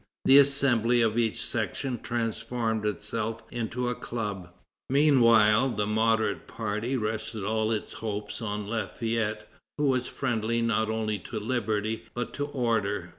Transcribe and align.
The 0.25 0.39
assembly 0.39 1.03
of 1.03 1.15
each 1.15 1.45
section 1.45 2.01
transformed 2.01 2.87
itself 2.87 3.43
into 3.51 3.87
a 3.87 3.93
club. 3.93 4.49
Meanwhile, 4.89 5.69
the 5.75 5.85
moderate 5.85 6.47
party 6.47 6.97
rested 6.97 7.43
all 7.43 7.71
its 7.71 7.93
hopes 7.93 8.41
on 8.41 8.65
Lafayette, 8.65 9.47
who 9.77 9.85
was 9.85 10.07
friendly 10.07 10.59
not 10.63 10.89
only 10.89 11.19
to 11.19 11.39
liberty, 11.39 12.05
but 12.15 12.33
to 12.33 12.45
order. 12.47 13.09